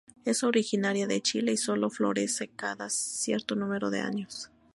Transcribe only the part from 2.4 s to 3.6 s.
cada cierto